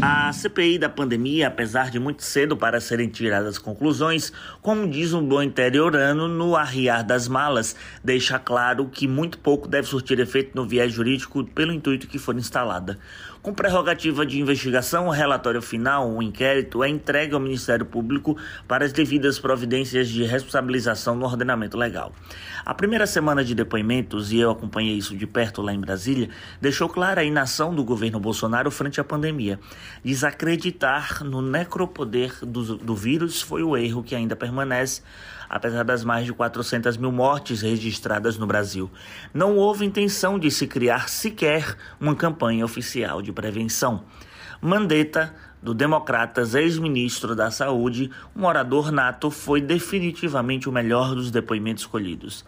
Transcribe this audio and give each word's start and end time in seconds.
A 0.00 0.32
CPI 0.32 0.78
da 0.78 0.88
pandemia, 0.88 1.48
apesar 1.48 1.90
de 1.90 1.98
muito 1.98 2.22
cedo 2.22 2.56
para 2.56 2.80
serem 2.80 3.08
tiradas 3.08 3.58
conclusões, 3.58 4.32
como 4.62 4.88
diz 4.88 5.12
um 5.12 5.20
bom 5.20 5.42
interiorano, 5.42 6.28
no 6.28 6.54
arriar 6.54 7.02
das 7.02 7.26
malas, 7.26 7.74
deixa 8.04 8.38
claro 8.38 8.88
que 8.88 9.08
muito 9.08 9.38
pouco 9.38 9.66
deve 9.66 9.88
surtir 9.88 10.20
efeito 10.20 10.52
no 10.54 10.68
viés 10.68 10.92
jurídico 10.92 11.42
pelo 11.46 11.72
intuito 11.72 12.06
que 12.06 12.16
for 12.16 12.36
instalada. 12.36 12.96
Com 13.42 13.54
prerrogativa 13.54 14.26
de 14.26 14.40
investigação, 14.40 15.06
o 15.06 15.10
relatório 15.10 15.62
final, 15.62 16.10
o 16.10 16.22
inquérito, 16.22 16.82
é 16.84 16.88
entregue 16.88 17.34
ao 17.34 17.40
Ministério 17.40 17.86
Público 17.86 18.36
para 18.66 18.84
as 18.84 18.92
devidas 18.92 19.38
providências 19.38 20.08
de 20.08 20.24
responsabilização 20.24 21.14
no 21.14 21.24
ordenamento 21.24 21.76
legal. 21.76 22.12
A 22.64 22.74
primeira 22.74 23.06
semana 23.06 23.44
de 23.44 23.54
depoimentos, 23.54 24.32
e 24.32 24.38
eu 24.38 24.50
acompanhei 24.50 24.98
isso 24.98 25.16
de 25.16 25.26
perto 25.26 25.62
lá 25.62 25.72
em 25.72 25.80
Brasília, 25.80 26.28
deixou 26.60 26.88
clara 26.88 27.20
a 27.20 27.24
inação 27.24 27.74
do 27.74 27.82
governo 27.84 28.20
Bolsonaro 28.20 28.70
frente 28.70 29.00
à 29.00 29.04
pandemia. 29.04 29.58
Desacreditar 30.04 31.24
no 31.24 31.42
necropoder 31.42 32.32
do, 32.42 32.76
do 32.76 32.94
vírus 32.94 33.42
foi 33.42 33.62
o 33.62 33.76
erro 33.76 34.02
que 34.02 34.14
ainda 34.14 34.36
permanece, 34.36 35.02
apesar 35.48 35.82
das 35.82 36.04
mais 36.04 36.26
de 36.26 36.32
400 36.32 36.96
mil 36.96 37.12
mortes 37.12 37.62
registradas 37.62 38.38
no 38.38 38.46
Brasil. 38.46 38.90
Não 39.32 39.56
houve 39.56 39.84
intenção 39.84 40.38
de 40.38 40.50
se 40.50 40.66
criar 40.66 41.08
sequer 41.08 41.76
uma 42.00 42.14
campanha 42.14 42.64
oficial 42.64 43.22
de 43.22 43.32
prevenção. 43.32 44.04
Mandetta, 44.60 45.34
do 45.62 45.74
Democratas, 45.74 46.54
ex-ministro 46.54 47.34
da 47.34 47.50
Saúde, 47.50 48.10
um 48.34 48.44
orador 48.44 48.90
nato, 48.92 49.30
foi 49.30 49.60
definitivamente 49.60 50.68
o 50.68 50.72
melhor 50.72 51.14
dos 51.14 51.30
depoimentos 51.30 51.82
escolhidos. 51.82 52.44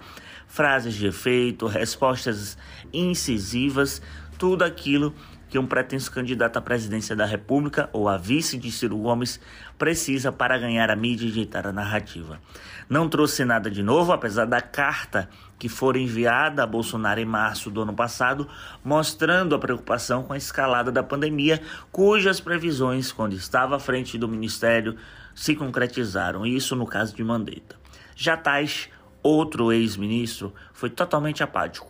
Frases 0.46 0.94
de 0.94 1.06
efeito, 1.06 1.66
respostas 1.66 2.56
incisivas, 2.92 4.02
tudo 4.40 4.64
aquilo 4.64 5.14
que 5.50 5.58
um 5.58 5.66
pretenso 5.66 6.10
candidato 6.10 6.56
à 6.56 6.62
presidência 6.62 7.14
da 7.14 7.26
República 7.26 7.90
ou 7.92 8.08
a 8.08 8.16
vice 8.16 8.56
de 8.56 8.72
Ciro 8.72 8.96
Gomes 8.96 9.38
precisa 9.76 10.32
para 10.32 10.56
ganhar 10.56 10.90
a 10.90 10.96
mídia 10.96 11.26
e 11.26 11.30
ditar 11.30 11.66
a 11.66 11.72
narrativa. 11.72 12.40
Não 12.88 13.06
trouxe 13.06 13.44
nada 13.44 13.70
de 13.70 13.82
novo, 13.82 14.12
apesar 14.12 14.46
da 14.46 14.62
carta 14.62 15.28
que 15.58 15.68
foi 15.68 16.00
enviada 16.00 16.62
a 16.62 16.66
Bolsonaro 16.66 17.20
em 17.20 17.26
março 17.26 17.70
do 17.70 17.82
ano 17.82 17.92
passado, 17.92 18.48
mostrando 18.82 19.54
a 19.54 19.58
preocupação 19.58 20.22
com 20.22 20.32
a 20.32 20.38
escalada 20.38 20.90
da 20.90 21.02
pandemia, 21.02 21.60
cujas 21.92 22.40
previsões, 22.40 23.12
quando 23.12 23.34
estava 23.34 23.76
à 23.76 23.78
frente 23.78 24.16
do 24.16 24.26
ministério, 24.26 24.96
se 25.34 25.54
concretizaram, 25.54 26.46
isso 26.46 26.74
no 26.74 26.86
caso 26.86 27.14
de 27.14 27.22
Mandetta. 27.22 27.76
Já 28.16 28.38
Tais, 28.38 28.88
outro 29.22 29.70
ex-ministro, 29.70 30.54
foi 30.72 30.88
totalmente 30.88 31.42
apático 31.42 31.89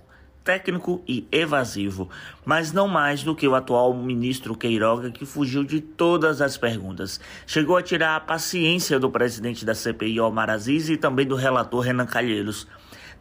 técnico 0.51 1.01
e 1.07 1.29
evasivo, 1.31 2.11
mas 2.45 2.73
não 2.73 2.89
mais 2.89 3.23
do 3.23 3.37
que 3.37 3.47
o 3.47 3.55
atual 3.55 3.95
ministro 3.95 4.57
Queiroga, 4.57 5.09
que 5.13 5.25
fugiu 5.25 5.63
de 5.63 5.81
todas 5.81 6.43
as 6.43 6.57
perguntas. 6.57 7.21
Chegou 7.47 7.77
a 7.77 7.83
tirar 7.85 8.17
a 8.17 8.21
paciência 8.21 8.99
do 8.99 9.09
presidente 9.09 9.65
da 9.65 9.77
CPI, 9.77 10.19
Omar 10.19 10.51
Aziz, 10.51 10.89
e 10.89 10.97
também 10.97 11.25
do 11.25 11.37
relator 11.37 11.83
Renan 11.83 12.05
Calheiros. 12.05 12.67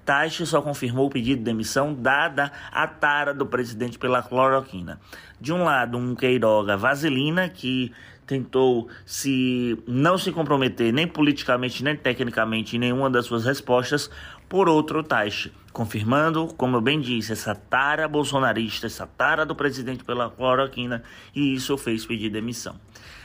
Taixe 0.03 0.43
só 0.43 0.59
confirmou 0.59 1.05
o 1.05 1.09
pedido 1.11 1.37
de 1.37 1.43
demissão 1.43 1.93
dada 1.93 2.51
a 2.71 2.87
tara 2.87 3.31
do 3.31 3.45
presidente 3.45 3.99
pela 3.99 4.23
cloroquina. 4.23 4.99
De 5.39 5.53
um 5.53 5.63
lado, 5.63 5.97
um 5.97 6.15
Queiroga 6.15 6.75
vaselina 6.75 7.47
que 7.47 7.91
tentou 8.29 8.87
se 9.05 9.75
não 9.87 10.15
se 10.15 10.31
comprometer 10.31 10.93
nem 10.93 11.07
politicamente 11.07 11.83
nem 11.83 11.95
tecnicamente 11.95 12.75
em 12.75 12.79
nenhuma 12.79 13.09
das 13.09 13.25
suas 13.25 13.43
respostas, 13.43 14.09
por 14.47 14.69
outro 14.69 15.03
Taixe, 15.03 15.51
confirmando, 15.71 16.47
como 16.57 16.77
eu 16.77 16.81
bem 16.81 16.99
disse, 16.99 17.31
essa 17.31 17.55
tara 17.55 18.07
bolsonarista, 18.07 18.87
essa 18.87 19.07
tara 19.07 19.45
do 19.45 19.55
presidente 19.55 20.03
pela 20.03 20.29
cloroquina, 20.29 21.03
e 21.35 21.53
isso 21.53 21.77
fez 21.77 22.05
pedir 22.05 22.29
demissão. 22.29 22.75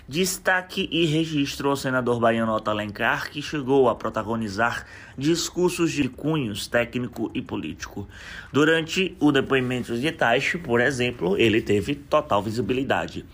Destaque 0.06 0.86
e 0.92 1.06
registro 1.06 1.70
ao 1.70 1.76
senador 1.76 2.20
baiano 2.20 2.53
Otto 2.53 2.70
Alencar, 2.70 3.30
que 3.30 3.41
chegou 3.41 3.88
a 3.88 3.94
protagonizar 3.94 4.84
discursos 5.16 5.92
de 5.92 6.10
cunhos 6.10 6.66
técnico 6.66 7.30
e 7.32 7.41
político. 7.41 8.06
Durante 8.53 9.16
o 9.19 9.32
depoimento 9.32 9.97
de 9.97 10.12
Taixe, 10.12 10.58
por 10.58 10.78
exemplo, 10.78 11.38
ele 11.38 11.62
teve 11.62 11.94
total 12.09 12.42
visibilidade. 12.42 13.25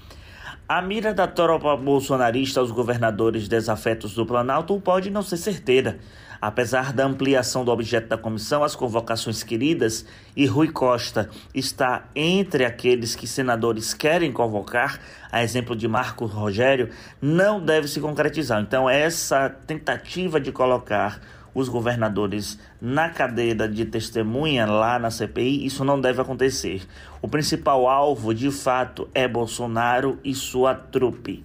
A 0.68 0.80
mira 0.80 1.12
da 1.12 1.26
tropa 1.26 1.76
bolsonarista 1.76 2.60
aos 2.60 2.70
governadores 2.70 3.48
desafetos 3.48 4.14
do 4.14 4.24
Planalto 4.24 4.80
pode 4.80 5.10
não 5.10 5.22
ser 5.22 5.36
certeira. 5.36 5.98
Apesar 6.40 6.92
da 6.92 7.04
ampliação 7.04 7.64
do 7.64 7.70
objeto 7.70 8.08
da 8.08 8.16
comissão, 8.16 8.64
as 8.64 8.74
convocações 8.74 9.42
queridas 9.42 10.06
e 10.34 10.46
Rui 10.46 10.68
Costa 10.68 11.28
está 11.52 12.04
entre 12.14 12.64
aqueles 12.64 13.14
que 13.14 13.26
senadores 13.26 13.92
querem 13.92 14.32
convocar, 14.32 15.00
a 15.30 15.42
exemplo 15.42 15.76
de 15.76 15.86
Marco 15.86 16.24
Rogério, 16.24 16.88
não 17.20 17.60
deve 17.60 17.88
se 17.88 18.00
concretizar. 18.00 18.62
Então, 18.62 18.88
essa 18.88 19.50
tentativa 19.50 20.40
de 20.40 20.50
colocar 20.50 21.20
os 21.54 21.68
governadores 21.68 22.58
na 22.80 23.08
cadeira 23.08 23.68
de 23.68 23.84
testemunha 23.84 24.66
lá 24.66 24.98
na 24.98 25.10
CPI, 25.10 25.64
isso 25.66 25.84
não 25.84 26.00
deve 26.00 26.20
acontecer. 26.20 26.86
O 27.20 27.28
principal 27.28 27.88
alvo, 27.88 28.34
de 28.34 28.50
fato, 28.50 29.08
é 29.14 29.26
Bolsonaro 29.26 30.18
e 30.24 30.34
sua 30.34 30.74
trupe. 30.74 31.44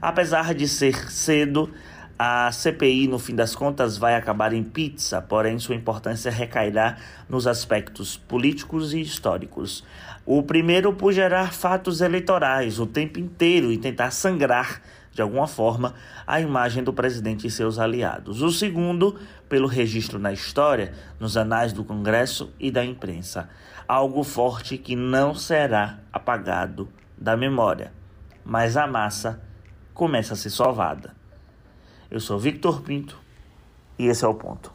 Apesar 0.00 0.54
de 0.54 0.68
ser 0.68 1.10
cedo, 1.10 1.70
a 2.18 2.50
CPI, 2.50 3.08
no 3.08 3.18
fim 3.18 3.34
das 3.34 3.54
contas, 3.54 3.98
vai 3.98 4.14
acabar 4.14 4.54
em 4.54 4.64
pizza, 4.64 5.20
porém 5.20 5.58
sua 5.58 5.74
importância 5.74 6.30
recairá 6.30 6.96
nos 7.28 7.46
aspectos 7.46 8.16
políticos 8.16 8.94
e 8.94 9.00
históricos. 9.00 9.84
O 10.24 10.42
primeiro 10.42 10.94
por 10.94 11.12
gerar 11.12 11.52
fatos 11.52 12.00
eleitorais 12.00 12.78
o 12.78 12.86
tempo 12.86 13.18
inteiro 13.18 13.70
e 13.70 13.76
tentar 13.76 14.10
sangrar 14.10 14.80
de 15.16 15.22
alguma 15.22 15.46
forma, 15.46 15.94
a 16.26 16.42
imagem 16.42 16.84
do 16.84 16.92
presidente 16.92 17.46
e 17.46 17.50
seus 17.50 17.78
aliados. 17.78 18.42
O 18.42 18.52
segundo, 18.52 19.18
pelo 19.48 19.66
registro 19.66 20.18
na 20.18 20.30
história, 20.30 20.92
nos 21.18 21.38
anais 21.38 21.72
do 21.72 21.82
Congresso 21.82 22.52
e 22.60 22.70
da 22.70 22.84
imprensa. 22.84 23.48
Algo 23.88 24.22
forte 24.22 24.76
que 24.76 24.94
não 24.94 25.34
será 25.34 26.00
apagado 26.12 26.90
da 27.16 27.34
memória. 27.34 27.94
Mas 28.44 28.76
a 28.76 28.86
massa 28.86 29.42
começa 29.94 30.34
a 30.34 30.36
ser 30.36 30.50
sovada. 30.50 31.16
Eu 32.10 32.20
sou 32.20 32.38
Victor 32.38 32.82
Pinto 32.82 33.18
e 33.98 34.08
esse 34.08 34.22
é 34.22 34.28
o 34.28 34.34
ponto. 34.34 34.70